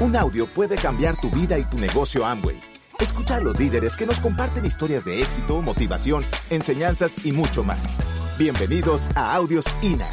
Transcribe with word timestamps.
Un 0.00 0.16
audio 0.16 0.48
puede 0.48 0.74
cambiar 0.74 1.16
tu 1.20 1.30
vida 1.30 1.56
y 1.56 1.62
tu 1.62 1.78
negocio 1.78 2.26
Amway. 2.26 2.60
Escucha 2.98 3.36
a 3.36 3.40
los 3.40 3.56
líderes 3.58 3.96
que 3.96 4.06
nos 4.06 4.20
comparten 4.20 4.64
historias 4.64 5.04
de 5.04 5.22
éxito, 5.22 5.62
motivación, 5.62 6.24
enseñanzas 6.50 7.24
y 7.24 7.30
mucho 7.30 7.62
más. 7.62 7.96
Bienvenidos 8.36 9.08
a 9.14 9.36
Audios 9.36 9.64
INA. 9.82 10.10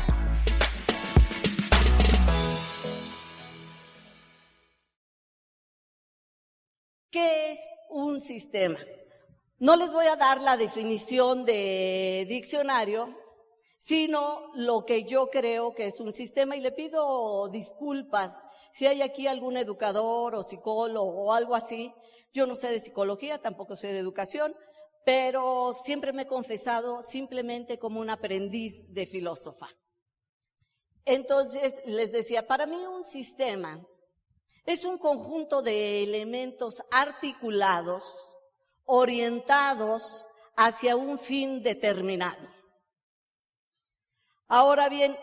¿Qué 7.09 7.51
es 7.51 7.59
un 7.89 8.21
sistema? 8.21 8.77
No 9.57 9.75
les 9.75 9.91
voy 9.91 10.05
a 10.05 10.15
dar 10.15 10.41
la 10.43 10.57
definición 10.57 11.43
de 11.43 12.27
diccionario, 12.29 13.09
sino 13.81 14.51
lo 14.53 14.85
que 14.85 15.05
yo 15.05 15.31
creo 15.31 15.73
que 15.73 15.87
es 15.87 15.99
un 15.99 16.11
sistema 16.11 16.55
y 16.55 16.59
le 16.59 16.71
pido 16.71 17.47
disculpas 17.47 18.45
si 18.71 18.85
hay 18.85 19.01
aquí 19.01 19.25
algún 19.25 19.57
educador 19.57 20.35
o 20.35 20.43
psicólogo 20.43 21.23
o 21.23 21.33
algo 21.33 21.55
así. 21.55 21.91
Yo 22.31 22.45
no 22.45 22.55
sé 22.55 22.69
de 22.69 22.79
psicología, 22.79 23.41
tampoco 23.41 23.75
sé 23.75 23.87
de 23.87 23.97
educación, 23.97 24.55
pero 25.03 25.73
siempre 25.73 26.13
me 26.13 26.21
he 26.21 26.27
confesado 26.27 27.01
simplemente 27.01 27.79
como 27.79 27.99
un 27.99 28.11
aprendiz 28.11 28.85
de 28.93 29.07
filósofa. 29.07 29.67
Entonces, 31.03 31.73
les 31.87 32.11
decía, 32.11 32.45
para 32.45 32.67
mí 32.67 32.85
un 32.85 33.03
sistema 33.03 33.83
es 34.67 34.85
un 34.85 34.99
conjunto 34.99 35.63
de 35.63 36.03
elementos 36.03 36.83
articulados, 36.91 38.03
orientados 38.85 40.27
hacia 40.55 40.95
un 40.95 41.17
fin 41.17 41.63
determinado. 41.63 42.60
Ahora 44.53 44.89
bien, 44.89 45.17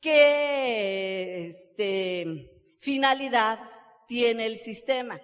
¿qué 0.00 1.44
este, 1.44 2.78
finalidad 2.80 3.58
tiene 4.08 4.46
el 4.46 4.56
sistema? 4.56 5.20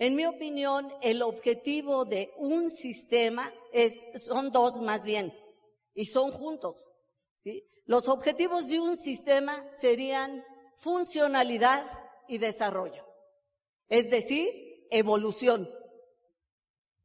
En 0.00 0.16
mi 0.16 0.26
opinión, 0.26 0.92
el 1.00 1.22
objetivo 1.22 2.04
de 2.04 2.32
un 2.38 2.72
sistema 2.72 3.54
es, 3.72 4.04
son 4.16 4.50
dos 4.50 4.80
más 4.80 5.04
bien, 5.04 5.32
y 5.94 6.06
son 6.06 6.32
juntos. 6.32 6.74
¿sí? 7.44 7.64
Los 7.84 8.08
objetivos 8.08 8.66
de 8.66 8.80
un 8.80 8.96
sistema 8.96 9.64
serían 9.70 10.44
funcionalidad 10.74 11.86
y 12.26 12.38
desarrollo, 12.38 13.06
es 13.88 14.10
decir, 14.10 14.88
evolución. 14.90 15.70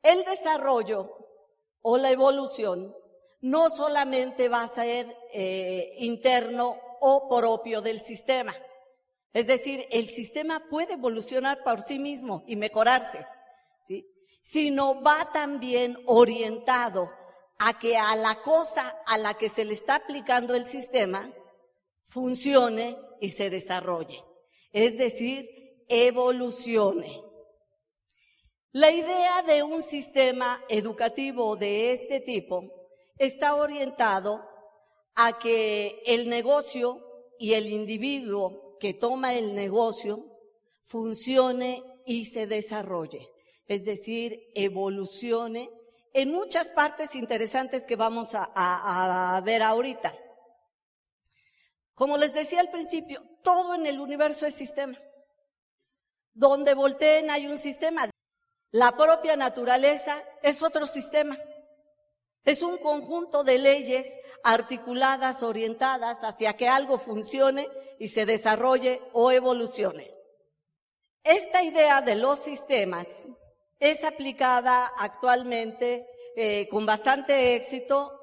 El 0.01 0.25
desarrollo 0.25 1.07
o 1.83 1.99
la 1.99 2.09
evolución 2.09 2.95
no 3.41 3.69
solamente 3.69 4.47
va 4.49 4.63
a 4.63 4.67
ser 4.67 5.15
eh, 5.33 5.95
interno 5.99 6.77
o 6.99 7.27
propio 7.27 7.81
del 7.81 8.01
sistema. 8.01 8.55
Es 9.33 9.47
decir, 9.47 9.85
el 9.91 10.09
sistema 10.09 10.67
puede 10.69 10.93
evolucionar 10.93 11.63
por 11.63 11.81
sí 11.81 11.99
mismo 11.99 12.43
y 12.47 12.55
mejorarse, 12.55 13.25
¿sí? 13.83 14.05
Sino 14.41 15.01
va 15.01 15.29
también 15.31 15.97
orientado 16.05 17.09
a 17.59 17.77
que 17.79 17.97
a 17.97 18.15
la 18.15 18.41
cosa 18.41 19.01
a 19.05 19.17
la 19.17 19.35
que 19.35 19.49
se 19.49 19.65
le 19.65 19.73
está 19.73 19.95
aplicando 19.95 20.55
el 20.55 20.65
sistema 20.65 21.31
funcione 22.03 22.97
y 23.19 23.29
se 23.29 23.49
desarrolle. 23.49 24.23
Es 24.73 24.97
decir, 24.97 25.85
evolucione. 25.87 27.21
La 28.73 28.91
idea 28.91 29.43
de 29.43 29.63
un 29.63 29.81
sistema 29.81 30.63
educativo 30.69 31.55
de 31.55 31.91
este 31.91 32.19
tipo 32.19 32.80
está 33.25 33.53
orientado 33.55 34.43
a 35.15 35.37
que 35.37 36.01
el 36.05 36.27
negocio 36.27 36.99
y 37.37 37.53
el 37.53 37.67
individuo 37.67 38.77
que 38.79 38.95
toma 38.95 39.35
el 39.35 39.53
negocio 39.53 40.25
funcione 40.81 41.83
y 42.05 42.25
se 42.25 42.47
desarrolle, 42.47 43.29
es 43.67 43.85
decir, 43.85 44.39
evolucione 44.55 45.69
en 46.13 46.31
muchas 46.31 46.71
partes 46.71 47.15
interesantes 47.15 47.85
que 47.85 47.95
vamos 47.95 48.31
a, 48.33 49.41
ver 49.45 49.61
ahorita. 49.61 50.17
Como 51.93 52.17
les 52.17 52.33
decía 52.33 52.59
al 52.59 52.71
principio, 52.71 53.21
todo 53.43 53.75
en 53.75 53.85
el 53.85 53.99
universo 53.99 54.47
es 54.47 54.55
sistema. 54.55 54.97
Donde 56.33 56.73
volteen 56.73 57.29
hay 57.29 57.45
un 57.45 57.59
sistema. 57.59 58.09
La 58.71 58.97
propia 58.97 59.35
naturaleza 59.37 60.23
es 60.41 60.63
otro 60.63 60.87
sistema. 60.87 61.37
Es 62.43 62.63
un 62.63 62.77
conjunto 62.77 63.43
de 63.43 63.59
leyes 63.59 64.19
articuladas, 64.43 65.43
orientadas 65.43 66.23
hacia 66.23 66.57
que 66.57 66.67
algo 66.67 66.97
funcione 66.97 67.69
y 67.99 68.07
se 68.07 68.25
desarrolle 68.25 69.01
o 69.13 69.31
evolucione. 69.31 70.11
Esta 71.23 71.61
idea 71.61 72.01
de 72.01 72.15
los 72.15 72.39
sistemas 72.39 73.27
es 73.79 74.03
aplicada 74.03 74.91
actualmente 74.97 76.07
eh, 76.35 76.67
con 76.69 76.85
bastante 76.85 77.55
éxito, 77.55 78.17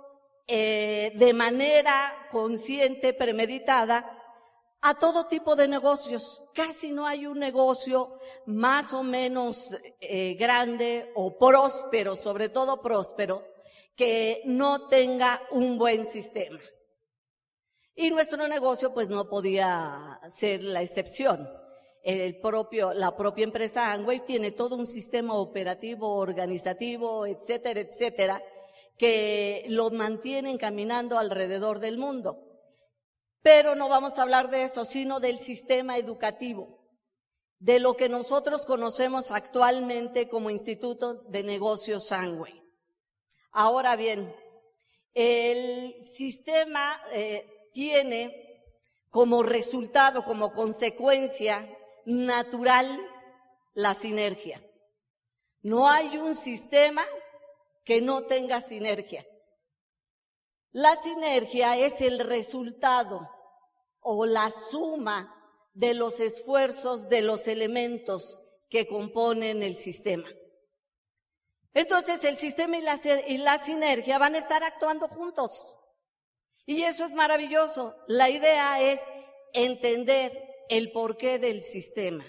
eh, 0.46 1.12
de 1.14 1.34
manera 1.34 2.26
consciente, 2.30 3.12
premeditada, 3.12 4.18
a 4.80 4.94
todo 4.94 5.26
tipo 5.26 5.56
de 5.56 5.68
negocios. 5.68 6.42
Casi 6.54 6.90
no 6.90 7.06
hay 7.06 7.26
un 7.26 7.38
negocio 7.38 8.18
más 8.46 8.92
o 8.92 9.02
menos 9.02 9.76
eh, 10.00 10.34
grande 10.34 11.12
o 11.14 11.36
próspero, 11.36 12.16
sobre 12.16 12.48
todo 12.48 12.80
próspero, 12.80 13.44
que 13.98 14.42
no 14.44 14.86
tenga 14.86 15.42
un 15.50 15.76
buen 15.76 16.06
sistema. 16.06 16.60
Y 17.96 18.12
nuestro 18.12 18.46
negocio 18.46 18.94
pues 18.94 19.10
no 19.10 19.28
podía 19.28 20.20
ser 20.28 20.62
la 20.62 20.82
excepción. 20.82 21.50
El 22.04 22.38
propio, 22.38 22.94
la 22.94 23.16
propia 23.16 23.42
empresa 23.42 23.90
Angway 23.90 24.24
tiene 24.24 24.52
todo 24.52 24.76
un 24.76 24.86
sistema 24.86 25.34
operativo, 25.34 26.14
organizativo, 26.14 27.26
etcétera, 27.26 27.80
etcétera, 27.80 28.40
que 28.96 29.64
lo 29.68 29.90
mantienen 29.90 30.58
caminando 30.58 31.18
alrededor 31.18 31.80
del 31.80 31.98
mundo. 31.98 32.38
Pero 33.42 33.74
no 33.74 33.88
vamos 33.88 34.16
a 34.16 34.22
hablar 34.22 34.48
de 34.48 34.62
eso, 34.62 34.84
sino 34.84 35.18
del 35.18 35.40
sistema 35.40 35.98
educativo, 35.98 36.88
de 37.58 37.80
lo 37.80 37.94
que 37.94 38.08
nosotros 38.08 38.64
conocemos 38.64 39.32
actualmente 39.32 40.28
como 40.28 40.50
Instituto 40.50 41.14
de 41.24 41.42
Negocios 41.42 42.12
Angway. 42.12 42.57
Ahora 43.50 43.96
bien, 43.96 44.34
el 45.14 46.06
sistema 46.06 47.00
eh, 47.12 47.68
tiene 47.72 48.62
como 49.10 49.42
resultado, 49.42 50.24
como 50.24 50.52
consecuencia 50.52 51.68
natural, 52.04 53.00
la 53.74 53.94
sinergia. 53.94 54.64
No 55.62 55.88
hay 55.88 56.18
un 56.18 56.34
sistema 56.34 57.04
que 57.84 58.00
no 58.00 58.26
tenga 58.26 58.60
sinergia. 58.60 59.26
La 60.72 60.94
sinergia 60.96 61.76
es 61.76 62.00
el 62.00 62.20
resultado 62.20 63.28
o 64.00 64.26
la 64.26 64.50
suma 64.50 65.34
de 65.74 65.94
los 65.94 66.20
esfuerzos 66.20 67.08
de 67.08 67.22
los 67.22 67.48
elementos 67.48 68.40
que 68.68 68.86
componen 68.86 69.62
el 69.62 69.76
sistema. 69.76 70.28
Entonces 71.78 72.24
el 72.24 72.36
sistema 72.38 72.76
y 72.76 73.38
la, 73.38 73.58
sinergia 73.58 74.18
van 74.18 74.34
a 74.34 74.38
estar 74.38 74.64
actuando 74.64 75.06
juntos. 75.06 75.76
Y 76.66 76.82
eso 76.82 77.04
es 77.04 77.12
maravilloso. 77.12 77.94
La 78.08 78.28
idea 78.28 78.82
es 78.82 79.00
entender 79.52 80.56
el 80.68 80.90
porqué 80.90 81.38
del 81.38 81.62
sistema, 81.62 82.26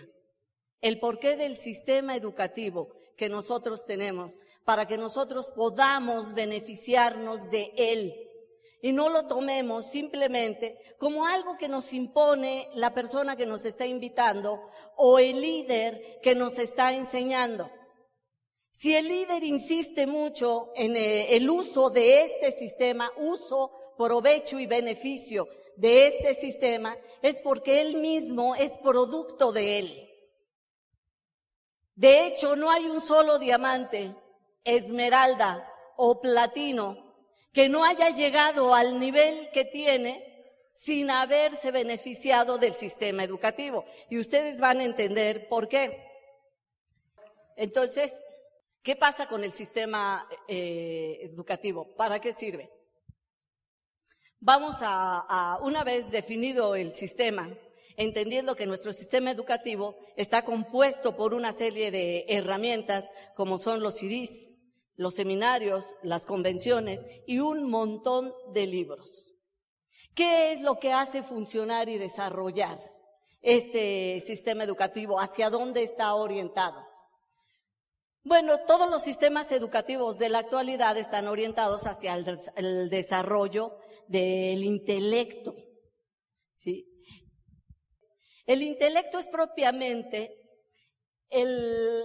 el 0.81 0.99
porqué 0.99 1.35
del 1.35 1.57
sistema 1.57 2.15
educativo 2.15 2.93
que 3.17 3.27
nosotros 3.27 3.87
tenemos, 3.87 4.37
para 4.65 4.85
que 4.85 4.99
nosotros 4.99 5.51
podamos 5.55 6.35
beneficiarnos 6.35 7.49
de 7.49 7.73
él 7.75 8.13
y 8.83 8.91
no 8.91 9.09
lo 9.09 9.25
tomemos 9.25 9.89
simplemente 9.89 10.77
como 10.99 11.25
algo 11.25 11.57
que 11.57 11.67
nos 11.67 11.91
impone 11.91 12.69
la 12.75 12.93
persona 12.93 13.35
que 13.35 13.47
nos 13.47 13.65
está 13.65 13.87
invitando 13.87 14.69
o 14.95 15.17
el 15.17 15.41
líder 15.41 16.19
que 16.21 16.35
nos 16.35 16.59
está 16.59 16.93
enseñando. 16.93 17.71
Si 18.71 18.95
el 18.95 19.07
líder 19.07 19.43
insiste 19.43 20.07
mucho 20.07 20.71
en 20.75 20.95
eh, 20.95 21.35
el 21.35 21.49
uso 21.49 21.89
de 21.89 22.23
este 22.23 22.51
sistema, 22.51 23.11
uso, 23.17 23.71
provecho 23.97 24.59
y 24.59 24.65
beneficio 24.65 25.47
de 25.75 26.07
este 26.07 26.33
sistema, 26.33 26.97
es 27.21 27.39
porque 27.41 27.81
él 27.81 27.97
mismo 27.97 28.55
es 28.55 28.77
producto 28.77 29.51
de 29.51 29.79
él. 29.79 30.09
De 31.95 32.25
hecho, 32.25 32.55
no 32.55 32.71
hay 32.71 32.85
un 32.85 33.01
solo 33.01 33.39
diamante, 33.39 34.15
esmeralda 34.63 35.69
o 35.97 36.21
platino 36.21 37.09
que 37.51 37.67
no 37.67 37.83
haya 37.83 38.09
llegado 38.11 38.73
al 38.73 38.99
nivel 38.99 39.49
que 39.51 39.65
tiene 39.65 40.25
sin 40.73 41.11
haberse 41.11 41.71
beneficiado 41.71 42.57
del 42.57 42.73
sistema 42.75 43.25
educativo. 43.25 43.83
Y 44.09 44.17
ustedes 44.17 44.59
van 44.59 44.79
a 44.79 44.85
entender 44.85 45.49
por 45.49 45.67
qué. 45.67 46.05
Entonces, 47.57 48.23
¿Qué 48.89 48.95
pasa 48.95 49.27
con 49.27 49.43
el 49.43 49.51
sistema 49.51 50.27
eh, 50.47 51.19
educativo? 51.21 51.95
¿Para 51.95 52.19
qué 52.19 52.33
sirve? 52.33 52.71
Vamos 54.39 54.77
a, 54.81 55.59
una 55.61 55.83
vez 55.83 56.09
definido 56.09 56.73
el 56.73 56.95
sistema, 56.95 57.55
entendiendo 57.97 58.55
que 58.55 58.65
nuestro 58.65 58.91
sistema 58.91 59.29
educativo 59.29 59.95
está 60.17 60.43
compuesto 60.43 61.15
por 61.15 61.35
una 61.35 61.51
serie 61.51 61.91
de 61.91 62.25
herramientas 62.29 63.11
como 63.35 63.59
son 63.59 63.83
los 63.83 63.97
CDs, 63.97 64.57
los 64.95 65.13
seminarios, 65.13 65.93
las 66.01 66.25
convenciones 66.25 67.05
y 67.27 67.41
un 67.41 67.69
montón 67.69 68.33
de 68.55 68.65
libros. 68.65 69.35
¿Qué 70.15 70.51
es 70.53 70.61
lo 70.61 70.79
que 70.79 70.93
hace 70.93 71.21
funcionar 71.21 71.89
y 71.89 71.99
desarrollar 71.99 72.79
este 73.43 74.19
sistema 74.19 74.63
educativo? 74.63 75.19
¿Hacia 75.19 75.51
dónde 75.51 75.83
está 75.83 76.15
orientado? 76.15 76.88
Bueno, 78.23 78.59
todos 78.65 78.89
los 78.89 79.01
sistemas 79.01 79.51
educativos 79.51 80.17
de 80.17 80.29
la 80.29 80.39
actualidad 80.39 80.97
están 80.97 81.27
orientados 81.27 81.87
hacia 81.87 82.13
el, 82.13 82.89
desarrollo 82.89 83.77
del 84.07 84.63
intelecto. 84.63 85.55
¿sí? 86.53 86.85
El 88.45 88.61
intelecto 88.61 89.19
es 89.19 89.27
propiamente 89.27 90.35
el 91.29 92.03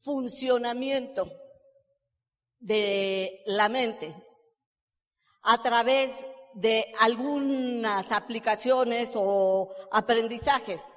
funcionamiento 0.00 1.28
de 2.60 3.42
la 3.46 3.68
mente 3.68 4.14
a 5.42 5.60
través 5.62 6.24
de 6.54 6.92
algunas 7.00 8.12
aplicaciones 8.12 9.12
o 9.14 9.74
aprendizajes. 9.90 10.96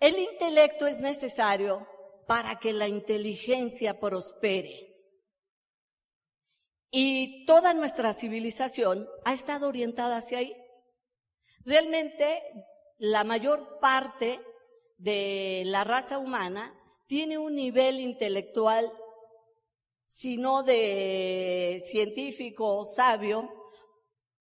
El 0.00 0.18
intelecto 0.18 0.86
es 0.86 0.98
necesario 0.98 1.86
para 2.26 2.58
que 2.58 2.72
la 2.72 2.88
inteligencia 2.88 4.00
prospere. 4.00 4.96
Y 6.90 7.44
toda 7.44 7.74
nuestra 7.74 8.14
civilización 8.14 9.06
ha 9.24 9.34
estado 9.34 9.68
orientada 9.68 10.16
hacia 10.16 10.38
ahí. 10.38 10.56
Realmente 11.66 12.42
la 12.96 13.24
mayor 13.24 13.78
parte 13.78 14.40
de 14.96 15.64
la 15.66 15.84
raza 15.84 16.18
humana 16.18 16.74
tiene 17.06 17.36
un 17.36 17.54
nivel 17.54 18.00
intelectual, 18.00 18.90
si 20.06 20.38
no 20.38 20.62
de 20.62 21.78
científico 21.84 22.86
sabio 22.86 23.48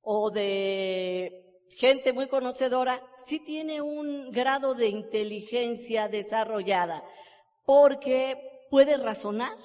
o 0.01 0.31
de 0.31 1.49
gente 1.77 2.13
muy 2.13 2.27
conocedora, 2.27 3.01
sí 3.18 3.39
tiene 3.39 3.81
un 3.81 4.31
grado 4.31 4.75
de 4.75 4.88
inteligencia 4.88 6.07
desarrollada, 6.07 7.04
porque 7.66 8.66
puede 8.69 8.98
razonar, 8.98 9.57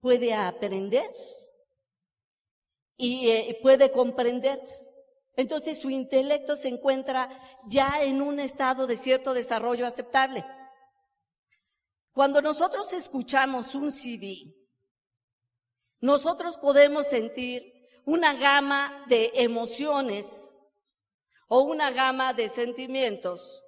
puede 0.00 0.34
aprender 0.34 1.10
y 2.96 3.30
eh, 3.30 3.58
puede 3.62 3.90
comprender. 3.90 4.60
Entonces 5.36 5.80
su 5.80 5.90
intelecto 5.90 6.56
se 6.56 6.68
encuentra 6.68 7.28
ya 7.66 8.02
en 8.02 8.22
un 8.22 8.40
estado 8.40 8.86
de 8.86 8.96
cierto 8.96 9.34
desarrollo 9.34 9.86
aceptable. 9.86 10.44
Cuando 12.12 12.40
nosotros 12.40 12.92
escuchamos 12.94 13.74
un 13.74 13.92
CD, 13.92 14.54
nosotros 16.00 16.56
podemos 16.56 17.06
sentir 17.06 17.74
una 18.06 18.32
gama 18.34 19.04
de 19.08 19.32
emociones 19.34 20.50
o 21.48 21.60
una 21.60 21.90
gama 21.90 22.32
de 22.32 22.48
sentimientos 22.48 23.62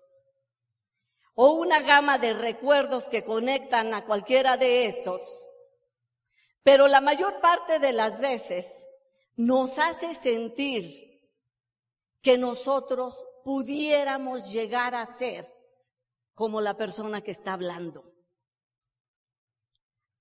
o 1.34 1.52
una 1.52 1.80
gama 1.80 2.18
de 2.18 2.34
recuerdos 2.34 3.08
que 3.08 3.22
conectan 3.22 3.94
a 3.94 4.04
cualquiera 4.04 4.56
de 4.56 4.86
estos. 4.86 5.46
Pero 6.64 6.88
la 6.88 7.00
mayor 7.00 7.40
parte 7.40 7.78
de 7.78 7.92
las 7.92 8.20
veces 8.20 8.88
nos 9.36 9.78
hace 9.78 10.14
sentir 10.14 10.84
que 12.22 12.36
nosotros 12.36 13.24
pudiéramos 13.44 14.50
llegar 14.50 14.96
a 14.96 15.06
ser 15.06 15.46
como 16.34 16.60
la 16.60 16.76
persona 16.76 17.20
que 17.20 17.30
está 17.30 17.52
hablando. 17.52 18.02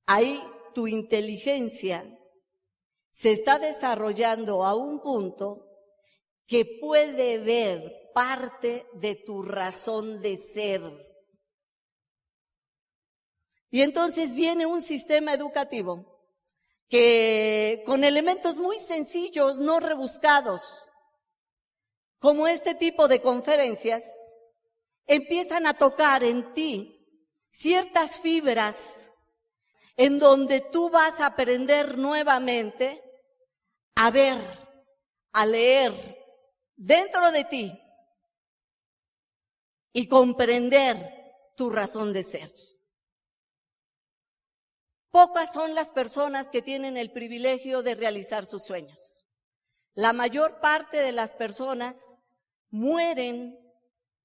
Ahí 0.05 0.39
tu 0.75 0.87
inteligencia 0.87 2.05
se 3.11 3.31
está 3.31 3.57
desarrollando 3.57 4.63
a 4.63 4.75
un 4.75 5.01
punto 5.01 5.66
que 6.47 6.65
puede 6.79 7.37
ver 7.37 8.09
parte 8.13 8.87
de 8.93 9.15
tu 9.15 9.43
razón 9.43 10.21
de 10.21 10.37
ser. 10.37 10.81
Y 13.69 13.81
entonces 13.81 14.33
viene 14.33 14.65
un 14.65 14.81
sistema 14.81 15.33
educativo 15.33 16.17
que 16.87 17.83
con 17.85 18.03
elementos 18.03 18.57
muy 18.57 18.79
sencillos, 18.79 19.57
no 19.57 19.79
rebuscados, 19.79 20.61
como 22.19 22.47
este 22.47 22.73
tipo 22.75 23.07
de 23.07 23.21
conferencias, 23.21 24.03
empiezan 25.05 25.67
a 25.67 25.73
tocar 25.73 26.23
en 26.23 26.53
ti 26.53 26.97
ciertas 27.51 28.19
fibras 28.19 29.13
en 29.97 30.19
donde 30.19 30.61
tú 30.61 30.89
vas 30.89 31.19
a 31.19 31.27
aprender 31.27 31.97
nuevamente 31.97 33.03
a 33.95 34.11
ver, 34.11 34.37
a 35.33 35.45
leer, 35.45 36.17
dentro 36.77 37.31
de 37.31 37.43
ti 37.43 37.81
y 39.91 40.07
comprender 40.07 41.11
tu 41.55 41.69
razón 41.69 42.13
de 42.13 42.23
ser. 42.23 42.53
Pocas 45.09 45.51
son 45.51 45.73
las 45.73 45.91
personas 45.91 46.49
que 46.49 46.61
tienen 46.61 46.95
el 46.95 47.11
privilegio 47.11 47.81
de 47.81 47.95
realizar 47.95 48.45
sus 48.45 48.63
sueños. 48.63 49.17
La 49.95 50.13
mayor 50.13 50.59
parte 50.59 50.97
de 50.97 51.11
las 51.11 51.33
personas 51.33 52.15
mueren 52.69 53.57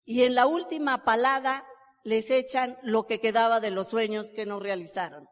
y 0.05 0.25
en 0.25 0.35
la 0.35 0.47
última 0.47 1.05
palada 1.05 1.67
les 2.05 2.31
echan 2.31 2.77
lo 2.83 3.07
que 3.07 3.21
quedaba 3.21 3.61
de 3.61 3.71
los 3.71 3.89
sueños 3.89 4.31
que 4.33 4.45
no 4.45 4.61
realizaron. 4.61 5.27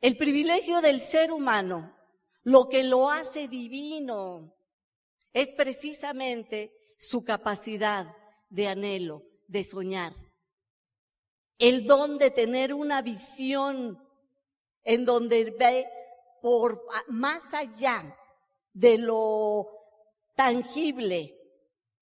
El 0.00 0.16
privilegio 0.16 0.80
del 0.80 1.02
ser 1.02 1.30
humano, 1.30 1.94
lo 2.42 2.70
que 2.70 2.84
lo 2.84 3.10
hace 3.10 3.48
divino, 3.48 4.54
es 5.32 5.52
precisamente 5.54 6.72
su 6.98 7.24
capacidad 7.24 8.06
de 8.48 8.68
anhelo, 8.68 9.22
de 9.46 9.64
soñar. 9.64 10.12
El 11.58 11.86
don 11.86 12.18
de 12.18 12.30
tener 12.30 12.72
una 12.74 13.02
visión 13.02 14.02
en 14.82 15.04
donde 15.04 15.54
ve 15.58 15.86
por 16.40 16.82
más 17.08 17.52
allá 17.54 18.16
de 18.72 18.98
lo 18.98 19.68
tangible 20.34 21.36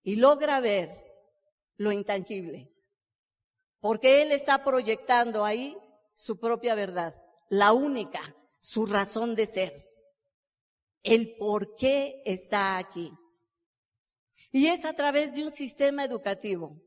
y 0.03 0.17
logra 0.17 0.61
ver 0.61 0.91
lo 1.77 1.93
intangible. 1.93 2.73
Porque 3.81 4.23
Él 4.23 4.33
está 4.33 4.65
proyectando 4.65 5.45
ahí 5.45 5.77
su 6.15 6.39
propia 6.39 6.75
verdad, 6.75 7.15
la 7.49 7.73
única, 7.73 8.37
su 8.61 8.87
razón 8.87 9.35
de 9.35 9.47
ser 9.47 9.89
el 11.03 11.37
por 11.37 11.75
qué 11.77 12.23
está 12.25 12.79
aquí. 12.79 13.13
Y 14.51 14.69
es 14.69 14.85
a 14.85 14.95
través 14.95 15.35
de 15.35 15.45
un 15.45 15.51
sistema 15.51 16.05
educativo 16.05 16.81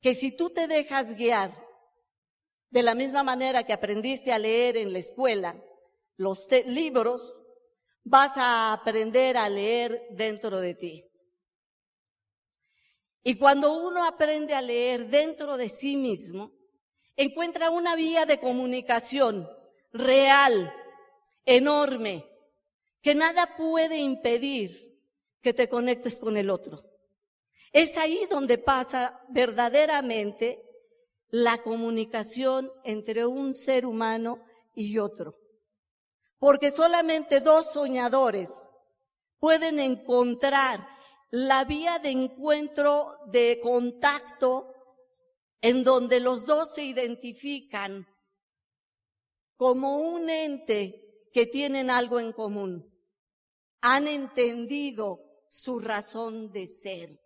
que 0.00 0.14
si 0.14 0.34
tú 0.34 0.50
te 0.50 0.66
dejas 0.66 1.14
guiar 1.14 1.52
de 2.70 2.82
la 2.82 2.94
misma 2.94 3.22
manera 3.22 3.64
que 3.64 3.72
aprendiste 3.72 4.32
a 4.32 4.38
leer 4.38 4.76
en 4.76 4.92
la 4.92 4.98
escuela 4.98 5.60
los 6.16 6.46
libros, 6.66 7.34
vas 8.04 8.36
a 8.36 8.72
aprender 8.72 9.36
a 9.36 9.48
leer 9.48 10.02
dentro 10.10 10.60
de 10.60 10.74
ti. 10.74 11.04
Y 13.22 13.36
cuando 13.36 13.72
uno 13.76 14.04
aprende 14.04 14.54
a 14.54 14.62
leer 14.62 15.08
dentro 15.08 15.56
de 15.56 15.68
sí 15.68 15.96
mismo, 15.96 16.52
encuentra 17.16 17.70
una 17.70 17.94
vía 17.94 18.26
de 18.26 18.40
comunicación 18.40 19.48
real, 19.92 20.72
enorme, 21.44 22.24
que 23.02 23.14
nada 23.14 23.56
puede 23.56 23.98
impedir 23.98 24.87
que 25.48 25.54
te 25.54 25.70
conectes 25.70 26.20
con 26.20 26.36
el 26.36 26.50
otro. 26.50 26.78
Es 27.72 27.96
ahí 27.96 28.26
donde 28.28 28.58
pasa 28.58 29.18
verdaderamente 29.30 30.62
la 31.30 31.62
comunicación 31.62 32.70
entre 32.84 33.24
un 33.24 33.54
ser 33.54 33.86
humano 33.86 34.44
y 34.74 34.98
otro. 34.98 35.38
Porque 36.38 36.70
solamente 36.70 37.40
dos 37.40 37.72
soñadores 37.72 38.50
pueden 39.38 39.78
encontrar 39.78 40.86
la 41.30 41.64
vía 41.64 41.98
de 41.98 42.10
encuentro, 42.10 43.16
de 43.28 43.58
contacto, 43.62 44.74
en 45.62 45.82
donde 45.82 46.20
los 46.20 46.44
dos 46.44 46.74
se 46.74 46.82
identifican 46.82 48.06
como 49.56 49.96
un 49.96 50.28
ente 50.28 51.30
que 51.32 51.46
tienen 51.46 51.88
algo 51.88 52.20
en 52.20 52.34
común. 52.34 52.92
Han 53.80 54.08
entendido 54.08 55.24
su 55.50 55.78
razón 55.78 56.50
de 56.50 56.66
ser. 56.66 57.20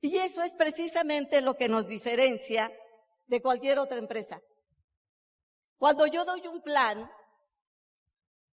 Y 0.00 0.18
eso 0.18 0.42
es 0.42 0.54
precisamente 0.54 1.40
lo 1.40 1.56
que 1.56 1.68
nos 1.68 1.88
diferencia 1.88 2.72
de 3.26 3.40
cualquier 3.40 3.78
otra 3.78 3.98
empresa. 3.98 4.40
Cuando 5.78 6.06
yo 6.06 6.24
doy 6.24 6.46
un 6.46 6.60
plan, 6.62 7.10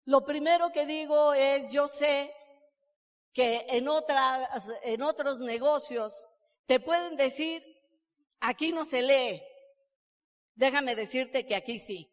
lo 0.04 0.24
primero 0.24 0.72
que 0.72 0.86
digo 0.86 1.34
es, 1.34 1.70
yo 1.72 1.88
sé 1.88 2.34
que 3.32 3.66
en, 3.68 3.88
otras, 3.88 4.70
en 4.82 5.02
otros 5.02 5.40
negocios 5.40 6.28
te 6.66 6.80
pueden 6.80 7.16
decir, 7.16 7.62
aquí 8.40 8.72
no 8.72 8.84
se 8.84 9.02
lee. 9.02 9.42
Déjame 10.54 10.94
decirte 10.94 11.46
que 11.46 11.56
aquí 11.56 11.78
sí. 11.78 12.10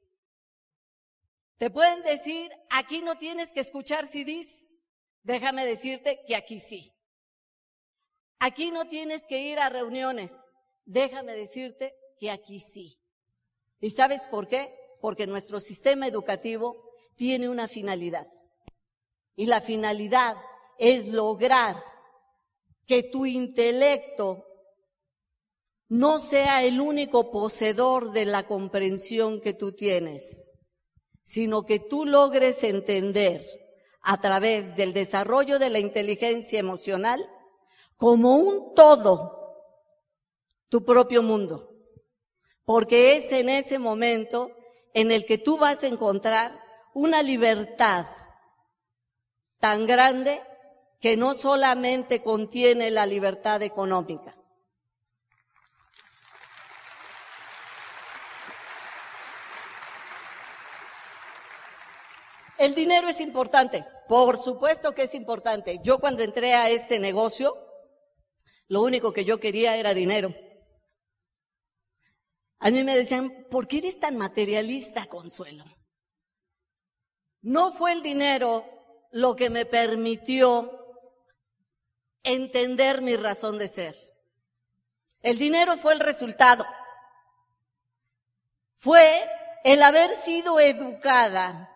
Te 1.57 1.69
pueden 1.69 2.01
decir, 2.03 2.51
aquí 2.69 3.01
no 3.01 3.17
tienes 3.17 3.51
que 3.51 3.59
escuchar 3.59 4.07
CDs. 4.07 4.68
Déjame 5.23 5.65
decirte 5.65 6.21
que 6.27 6.35
aquí 6.35 6.59
sí. 6.59 6.93
Aquí 8.39 8.71
no 8.71 8.88
tienes 8.88 9.25
que 9.25 9.39
ir 9.39 9.59
a 9.59 9.69
reuniones. 9.69 10.45
Déjame 10.85 11.33
decirte 11.33 11.93
que 12.17 12.31
aquí 12.31 12.59
sí. 12.59 12.99
¿Y 13.81 13.91
sabes 13.91 14.21
por 14.31 14.47
qué? 14.47 14.73
Porque 15.01 15.27
nuestro 15.27 15.59
sistema 15.59 16.07
educativo 16.07 16.75
tiene 17.15 17.49
una 17.49 17.67
finalidad. 17.67 18.27
Y 19.35 19.45
la 19.45 19.61
finalidad 19.61 20.38
es 20.77 21.07
lograr 21.09 21.83
que 22.88 23.03
tu 23.03 23.25
intelecto 23.25 24.45
no 25.89 26.19
sea 26.19 26.63
el 26.63 26.79
único 26.79 27.31
poseedor 27.31 28.11
de 28.11 28.25
la 28.25 28.47
comprensión 28.47 29.41
que 29.41 29.53
tú 29.53 29.73
tienes, 29.73 30.45
sino 31.23 31.65
que 31.65 31.79
tú 31.79 32.05
logres 32.05 32.63
entender 32.63 33.43
a 34.01 34.19
través 34.21 34.75
del 34.75 34.93
desarrollo 34.93 35.59
de 35.59 35.69
la 35.69 35.79
inteligencia 35.79 36.59
emocional 36.59 37.29
como 37.97 38.37
un 38.37 38.73
todo 38.75 39.39
tu 40.69 40.85
propio 40.85 41.21
mundo. 41.21 41.75
Porque 42.63 43.15
es 43.15 43.31
en 43.31 43.49
ese 43.49 43.79
momento 43.79 44.51
en 44.93 45.11
el 45.11 45.25
que 45.25 45.37
tú 45.37 45.57
vas 45.57 45.83
a 45.83 45.87
encontrar 45.87 46.59
una 46.93 47.23
libertad 47.23 48.05
tan 49.59 49.85
grande 49.85 50.41
que 50.99 51.17
no 51.17 51.33
solamente 51.33 52.21
contiene 52.21 52.91
la 52.91 53.05
libertad 53.05 53.61
económica. 53.61 54.38
El 62.59 62.75
dinero 62.75 63.07
es 63.07 63.21
importante, 63.21 63.85
por 64.09 64.37
supuesto 64.37 64.93
que 64.93 65.03
es 65.03 65.15
importante. 65.15 65.79
Yo 65.81 65.97
cuando 65.97 66.23
entré 66.23 66.55
a 66.55 66.69
este 66.69 66.99
negocio, 66.99 67.55
lo 68.67 68.81
único 68.81 69.13
que 69.13 69.23
yo 69.23 69.39
quería 69.39 69.77
era 69.77 69.93
dinero. 69.93 70.35
A 72.59 72.69
mí 72.69 72.83
me 72.83 72.97
decían, 72.97 73.47
¿por 73.49 73.65
qué 73.65 73.77
eres 73.77 73.97
tan 73.97 74.17
materialista, 74.17 75.05
Consuelo? 75.05 75.63
No 77.41 77.71
fue 77.71 77.93
el 77.93 78.01
dinero 78.01 78.65
lo 79.11 79.37
que 79.37 79.49
me 79.49 79.65
permitió 79.65 80.69
entender 82.23 83.01
mi 83.01 83.15
razón 83.15 83.57
de 83.57 83.69
ser. 83.69 83.95
El 85.21 85.37
dinero 85.37 85.77
fue 85.77 85.93
el 85.93 86.01
resultado. 86.01 86.65
Fue 88.75 89.25
el 89.63 89.81
haber 89.81 90.09
sido 90.11 90.59
educada 90.59 91.73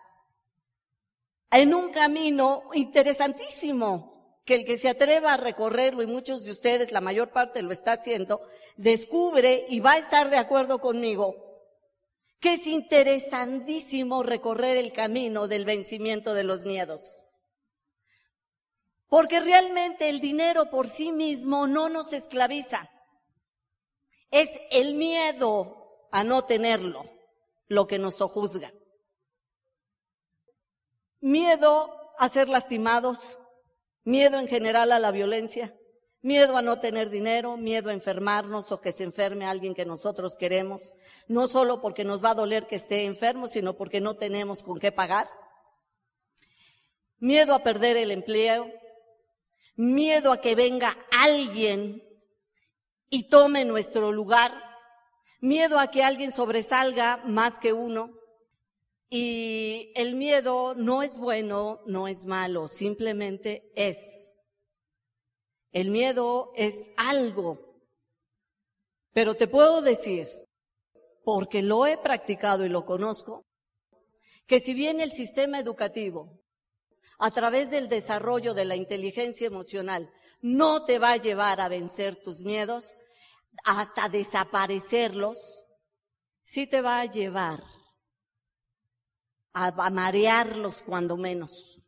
en 1.60 1.74
un 1.74 1.90
camino 1.90 2.64
interesantísimo, 2.74 4.40
que 4.44 4.56
el 4.56 4.64
que 4.64 4.76
se 4.76 4.88
atreva 4.88 5.34
a 5.34 5.36
recorrerlo, 5.36 6.02
y 6.02 6.06
muchos 6.06 6.44
de 6.44 6.50
ustedes, 6.50 6.92
la 6.92 7.00
mayor 7.00 7.30
parte 7.30 7.62
lo 7.62 7.70
está 7.72 7.92
haciendo, 7.92 8.42
descubre 8.76 9.64
y 9.68 9.80
va 9.80 9.92
a 9.92 9.98
estar 9.98 10.30
de 10.30 10.36
acuerdo 10.36 10.80
conmigo, 10.80 11.36
que 12.40 12.54
es 12.54 12.66
interesantísimo 12.66 14.22
recorrer 14.22 14.76
el 14.76 14.92
camino 14.92 15.48
del 15.48 15.64
vencimiento 15.64 16.34
de 16.34 16.44
los 16.44 16.64
miedos. 16.64 17.22
Porque 19.08 19.40
realmente 19.40 20.08
el 20.08 20.20
dinero 20.20 20.70
por 20.70 20.88
sí 20.88 21.12
mismo 21.12 21.68
no 21.68 21.88
nos 21.88 22.12
esclaviza. 22.12 22.90
Es 24.30 24.50
el 24.70 24.94
miedo 24.94 26.08
a 26.10 26.24
no 26.24 26.44
tenerlo 26.44 27.04
lo 27.68 27.86
que 27.86 27.98
nos 28.00 28.16
sojuzga. 28.16 28.72
Miedo 31.24 31.90
a 32.18 32.28
ser 32.28 32.50
lastimados, 32.50 33.18
miedo 34.02 34.38
en 34.38 34.46
general 34.46 34.92
a 34.92 34.98
la 34.98 35.10
violencia, 35.10 35.74
miedo 36.20 36.54
a 36.54 36.60
no 36.60 36.80
tener 36.80 37.08
dinero, 37.08 37.56
miedo 37.56 37.88
a 37.88 37.94
enfermarnos 37.94 38.70
o 38.72 38.82
que 38.82 38.92
se 38.92 39.04
enferme 39.04 39.46
alguien 39.46 39.72
que 39.72 39.86
nosotros 39.86 40.36
queremos, 40.36 40.94
no 41.26 41.48
solo 41.48 41.80
porque 41.80 42.04
nos 42.04 42.22
va 42.22 42.32
a 42.32 42.34
doler 42.34 42.66
que 42.66 42.76
esté 42.76 43.04
enfermo, 43.04 43.46
sino 43.46 43.72
porque 43.74 44.02
no 44.02 44.16
tenemos 44.16 44.62
con 44.62 44.78
qué 44.78 44.92
pagar. 44.92 45.30
Miedo 47.16 47.54
a 47.54 47.62
perder 47.62 47.96
el 47.96 48.10
empleo, 48.10 48.70
miedo 49.76 50.30
a 50.30 50.42
que 50.42 50.54
venga 50.54 50.94
alguien 51.10 52.02
y 53.08 53.30
tome 53.30 53.64
nuestro 53.64 54.12
lugar, 54.12 54.52
miedo 55.40 55.78
a 55.78 55.90
que 55.90 56.02
alguien 56.02 56.32
sobresalga 56.32 57.22
más 57.24 57.58
que 57.58 57.72
uno. 57.72 58.10
Y 59.16 59.92
el 59.94 60.16
miedo 60.16 60.74
no 60.74 61.04
es 61.04 61.18
bueno, 61.18 61.78
no 61.86 62.08
es 62.08 62.24
malo, 62.24 62.66
simplemente 62.66 63.70
es. 63.76 64.32
El 65.70 65.90
miedo 65.90 66.50
es 66.56 66.84
algo. 66.96 67.78
Pero 69.12 69.36
te 69.36 69.46
puedo 69.46 69.82
decir, 69.82 70.26
porque 71.22 71.62
lo 71.62 71.86
he 71.86 71.96
practicado 71.96 72.66
y 72.66 72.68
lo 72.68 72.84
conozco, 72.84 73.44
que 74.48 74.58
si 74.58 74.74
bien 74.74 74.98
el 74.98 75.12
sistema 75.12 75.60
educativo, 75.60 76.42
a 77.20 77.30
través 77.30 77.70
del 77.70 77.88
desarrollo 77.88 78.52
de 78.52 78.64
la 78.64 78.74
inteligencia 78.74 79.46
emocional, 79.46 80.10
no 80.40 80.84
te 80.84 80.98
va 80.98 81.12
a 81.12 81.18
llevar 81.18 81.60
a 81.60 81.68
vencer 81.68 82.16
tus 82.16 82.42
miedos, 82.42 82.96
hasta 83.64 84.08
desaparecerlos, 84.08 85.62
sí 86.42 86.66
te 86.66 86.82
va 86.82 87.00
a 87.00 87.06
llevar 87.06 87.62
a 89.54 89.90
marearlos 89.90 90.82
cuando 90.82 91.16
menos, 91.16 91.80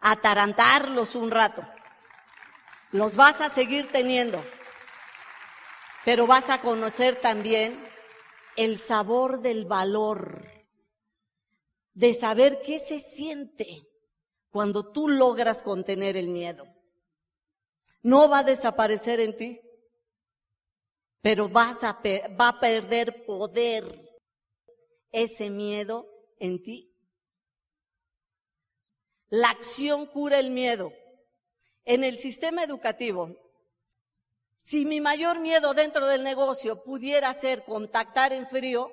a 0.00 0.12
atarantarlos 0.12 1.14
un 1.14 1.30
rato. 1.30 1.66
Los 2.90 3.14
vas 3.14 3.40
a 3.40 3.48
seguir 3.48 3.90
teniendo, 3.92 4.44
pero 6.04 6.26
vas 6.26 6.50
a 6.50 6.60
conocer 6.60 7.20
también 7.20 7.88
el 8.56 8.80
sabor 8.80 9.40
del 9.40 9.64
valor, 9.64 10.44
de 11.94 12.14
saber 12.14 12.60
qué 12.64 12.80
se 12.80 12.98
siente 12.98 13.86
cuando 14.50 14.90
tú 14.90 15.08
logras 15.08 15.62
contener 15.62 16.16
el 16.16 16.28
miedo. 16.28 16.66
No 18.02 18.28
va 18.28 18.38
a 18.38 18.44
desaparecer 18.44 19.20
en 19.20 19.36
ti, 19.36 19.60
pero 21.20 21.48
vas 21.48 21.84
a 21.84 22.00
va 22.40 22.48
a 22.48 22.60
perder 22.60 23.24
poder 23.24 24.18
ese 25.12 25.50
miedo 25.50 26.06
en 26.40 26.60
ti. 26.60 26.92
La 29.28 29.50
acción 29.50 30.06
cura 30.06 30.40
el 30.40 30.50
miedo 30.50 30.92
en 31.84 32.04
el 32.04 32.18
sistema 32.18 32.62
educativo, 32.62 33.36
si 34.60 34.84
mi 34.84 35.00
mayor 35.00 35.38
miedo 35.38 35.74
dentro 35.74 36.06
del 36.06 36.22
negocio 36.22 36.82
pudiera 36.84 37.32
ser 37.32 37.64
contactar 37.64 38.32
en 38.32 38.46
frío, 38.46 38.92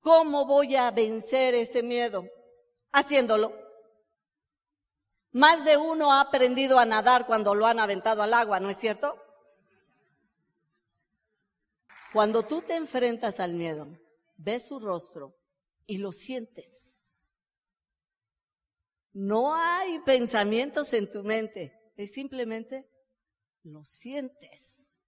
¿cómo 0.00 0.44
voy 0.44 0.76
a 0.76 0.90
vencer 0.90 1.54
ese 1.54 1.82
miedo? 1.82 2.24
Haciéndolo. 2.92 3.52
Más 5.32 5.64
de 5.64 5.76
uno 5.76 6.12
ha 6.12 6.20
aprendido 6.20 6.78
a 6.78 6.84
nadar 6.84 7.26
cuando 7.26 7.54
lo 7.54 7.66
han 7.66 7.80
aventado 7.80 8.22
al 8.22 8.34
agua, 8.34 8.60
¿no 8.60 8.70
es 8.70 8.76
cierto? 8.76 9.20
Cuando 12.12 12.44
tú 12.44 12.62
te 12.62 12.74
enfrentas 12.74 13.40
al 13.40 13.54
miedo, 13.54 13.88
ves 14.36 14.66
su 14.66 14.78
rostro 14.78 15.34
y 15.86 15.98
lo 15.98 16.12
sientes 16.12 17.06
no 19.16 19.54
hay 19.54 19.98
pensamientos 20.00 20.92
en 20.92 21.08
tu 21.08 21.24
mente, 21.24 21.72
es 21.96 22.12
simplemente 22.12 22.86
lo 23.62 23.82
sientes 23.86 25.00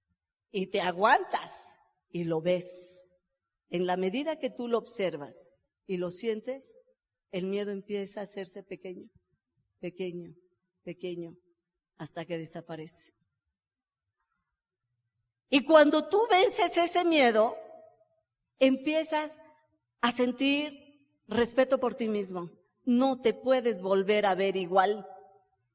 y 0.50 0.68
te 0.68 0.80
aguantas 0.80 1.78
y 2.08 2.24
lo 2.24 2.40
ves. 2.40 3.14
En 3.68 3.86
la 3.86 3.98
medida 3.98 4.38
que 4.38 4.48
tú 4.48 4.66
lo 4.66 4.78
observas 4.78 5.50
y 5.86 5.98
lo 5.98 6.10
sientes, 6.10 6.78
el 7.32 7.48
miedo 7.48 7.70
empieza 7.70 8.20
a 8.20 8.22
hacerse 8.22 8.62
pequeño, 8.62 9.10
pequeño, 9.78 10.34
pequeño, 10.84 11.36
hasta 11.98 12.24
que 12.24 12.38
desaparece. 12.38 13.12
Y 15.50 15.66
cuando 15.66 16.08
tú 16.08 16.26
vences 16.30 16.78
ese 16.78 17.04
miedo, 17.04 17.58
empiezas 18.58 19.42
a 20.00 20.12
sentir 20.12 21.04
respeto 21.26 21.78
por 21.78 21.94
ti 21.94 22.08
mismo 22.08 22.50
no 22.88 23.20
te 23.20 23.34
puedes 23.34 23.82
volver 23.82 24.24
a 24.24 24.34
ver 24.34 24.56
igual. 24.56 25.06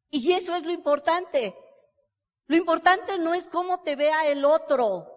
Y 0.09 0.31
eso 0.31 0.55
es 0.55 0.63
lo 0.63 0.71
importante. 0.71 1.55
Lo 2.47 2.55
importante 2.55 3.19
no 3.19 3.35
es 3.35 3.47
cómo 3.47 3.81
te 3.81 3.95
vea 3.95 4.27
el 4.29 4.45
otro. 4.45 5.13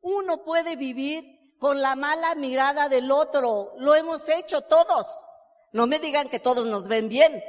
Uno 0.00 0.44
puede 0.44 0.76
vivir 0.76 1.56
con 1.58 1.82
la 1.82 1.96
mala 1.96 2.36
mirada 2.36 2.88
del 2.88 3.10
otro. 3.10 3.72
Lo 3.78 3.96
hemos 3.96 4.28
hecho 4.28 4.60
todos. 4.60 5.08
No 5.72 5.88
me 5.88 5.98
digan 5.98 6.28
que 6.28 6.38
todos 6.38 6.66
nos 6.66 6.86
ven 6.86 7.08
bien. 7.08 7.42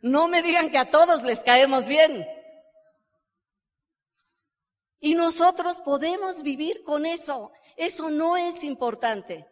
No 0.00 0.26
me 0.26 0.40
digan 0.40 0.70
que 0.70 0.78
a 0.78 0.90
todos 0.90 1.22
les 1.22 1.44
caemos 1.44 1.88
bien. 1.88 2.26
Y 4.98 5.14
nosotros 5.14 5.82
podemos 5.82 6.42
vivir 6.42 6.82
con 6.84 7.04
eso. 7.04 7.52
Eso 7.80 8.10
no 8.10 8.36
es 8.36 8.62
importante. 8.62 9.48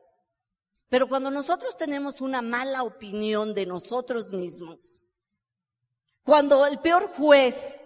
Pero 0.90 1.08
cuando 1.08 1.30
nosotros 1.30 1.78
tenemos 1.78 2.20
una 2.20 2.42
mala 2.42 2.82
opinión 2.82 3.54
de 3.54 3.64
nosotros 3.64 4.34
mismos, 4.34 5.06
cuando 6.24 6.66
el 6.66 6.78
peor 6.78 7.08
juez 7.08 7.80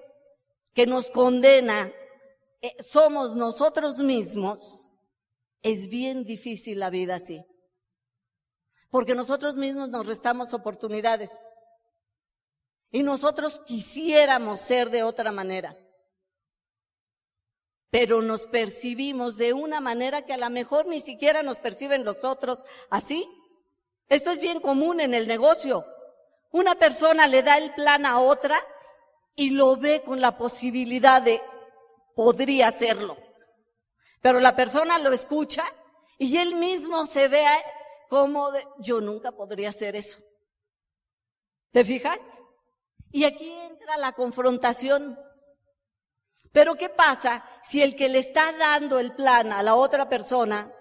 que 0.74 0.84
nos 0.84 1.12
condena 1.12 1.92
eh, 2.60 2.74
somos 2.82 3.36
nosotros 3.36 4.00
mismos, 4.00 4.88
es 5.62 5.86
bien 5.88 6.24
difícil 6.24 6.80
la 6.80 6.90
vida 6.90 7.14
así. 7.14 7.46
Porque 8.90 9.14
nosotros 9.14 9.56
mismos 9.56 9.90
nos 9.90 10.08
restamos 10.08 10.54
oportunidades. 10.54 11.30
Y 12.90 13.04
nosotros 13.04 13.60
quisiéramos 13.60 14.58
ser 14.58 14.90
de 14.90 15.04
otra 15.04 15.30
manera. 15.30 15.78
Pero 17.92 18.22
nos 18.22 18.46
percibimos 18.46 19.36
de 19.36 19.52
una 19.52 19.78
manera 19.78 20.22
que 20.24 20.32
a 20.32 20.38
lo 20.38 20.48
mejor 20.48 20.86
ni 20.86 21.02
siquiera 21.02 21.42
nos 21.42 21.58
perciben 21.58 22.04
los 22.04 22.24
otros 22.24 22.64
así. 22.88 23.28
Esto 24.08 24.30
es 24.30 24.40
bien 24.40 24.60
común 24.60 24.98
en 24.98 25.12
el 25.12 25.28
negocio. 25.28 25.84
Una 26.52 26.74
persona 26.76 27.26
le 27.26 27.42
da 27.42 27.58
el 27.58 27.74
plan 27.74 28.06
a 28.06 28.18
otra 28.18 28.58
y 29.36 29.50
lo 29.50 29.76
ve 29.76 30.00
con 30.02 30.22
la 30.22 30.38
posibilidad 30.38 31.20
de 31.20 31.42
podría 32.16 32.68
hacerlo. 32.68 33.18
Pero 34.22 34.40
la 34.40 34.56
persona 34.56 34.98
lo 34.98 35.12
escucha 35.12 35.62
y 36.16 36.38
él 36.38 36.54
mismo 36.54 37.04
se 37.04 37.28
ve 37.28 37.44
como 38.08 38.52
de, 38.52 38.66
yo 38.78 39.02
nunca 39.02 39.32
podría 39.32 39.68
hacer 39.68 39.96
eso. 39.96 40.22
¿Te 41.72 41.84
fijas? 41.84 42.20
Y 43.10 43.24
aquí 43.24 43.50
entra 43.50 43.98
la 43.98 44.12
confrontación. 44.12 45.18
Pero 46.52 46.74
¿qué 46.74 46.90
pasa 46.90 47.44
si 47.62 47.82
el 47.82 47.96
que 47.96 48.08
le 48.08 48.18
está 48.18 48.52
dando 48.52 48.98
el 48.98 49.14
plan 49.14 49.52
a 49.52 49.62
la 49.62 49.74
otra 49.74 50.08
persona 50.08 50.72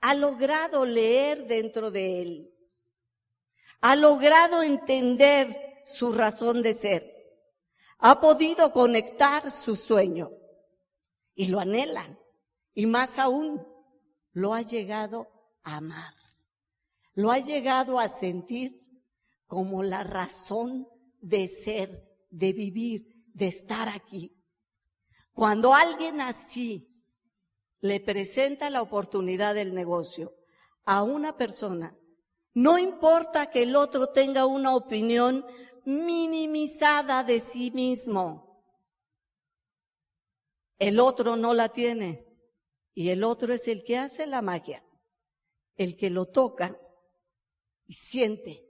ha 0.00 0.14
logrado 0.14 0.84
leer 0.84 1.46
dentro 1.46 1.90
de 1.90 2.22
él? 2.22 2.54
Ha 3.80 3.96
logrado 3.96 4.62
entender 4.62 5.82
su 5.86 6.12
razón 6.12 6.62
de 6.62 6.74
ser. 6.74 7.10
Ha 7.98 8.20
podido 8.20 8.72
conectar 8.72 9.50
su 9.50 9.76
sueño 9.76 10.30
y 11.34 11.46
lo 11.46 11.58
anhelan. 11.58 12.18
Y 12.74 12.86
más 12.86 13.18
aún, 13.18 13.66
lo 14.32 14.54
ha 14.54 14.62
llegado 14.62 15.28
a 15.62 15.76
amar. 15.76 16.14
Lo 17.14 17.30
ha 17.30 17.38
llegado 17.38 17.98
a 17.98 18.08
sentir 18.08 18.78
como 19.46 19.82
la 19.82 20.02
razón 20.04 20.88
de 21.20 21.46
ser, 21.48 22.08
de 22.30 22.52
vivir, 22.52 23.26
de 23.34 23.46
estar 23.46 23.88
aquí. 23.88 24.41
Cuando 25.32 25.74
alguien 25.74 26.20
así 26.20 26.88
le 27.80 28.00
presenta 28.00 28.70
la 28.70 28.82
oportunidad 28.82 29.54
del 29.54 29.74
negocio 29.74 30.34
a 30.84 31.02
una 31.02 31.36
persona, 31.36 31.96
no 32.54 32.78
importa 32.78 33.50
que 33.50 33.62
el 33.62 33.76
otro 33.76 34.08
tenga 34.08 34.46
una 34.46 34.76
opinión 34.76 35.44
minimizada 35.84 37.24
de 37.24 37.40
sí 37.40 37.70
mismo. 37.70 38.62
El 40.78 41.00
otro 41.00 41.36
no 41.36 41.54
la 41.54 41.70
tiene. 41.70 42.26
Y 42.94 43.08
el 43.08 43.24
otro 43.24 43.54
es 43.54 43.68
el 43.68 43.84
que 43.84 43.96
hace 43.96 44.26
la 44.26 44.42
magia, 44.42 44.84
el 45.76 45.96
que 45.96 46.10
lo 46.10 46.26
toca 46.26 46.78
y 47.86 47.94
siente. 47.94 48.68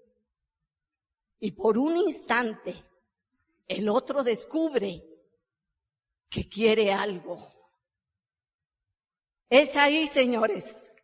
Y 1.41 1.53
por 1.53 1.77
un 1.77 1.97
instante, 1.97 2.85
el 3.67 3.89
otro 3.89 4.23
descubre 4.23 5.12
que 6.33 6.49
quiere 6.49 6.93
algo. 6.93 7.47
Es 9.51 9.77
ahí, 9.77 10.07
señores. 10.07 10.95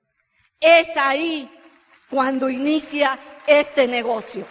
Es 0.59 0.97
ahí 0.97 1.51
cuando 2.09 2.49
inicia 2.49 3.19
este 3.47 3.87
negocio. 3.87 4.47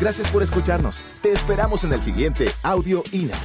Gracias 0.00 0.28
por 0.32 0.42
escucharnos. 0.42 1.04
Te 1.22 1.30
esperamos 1.30 1.84
en 1.84 1.92
el 1.92 2.02
siguiente 2.02 2.48
Audio 2.64 3.04
INA. 3.12 3.38